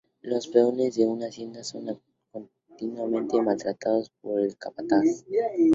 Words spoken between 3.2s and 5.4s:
maltratados por el capataz.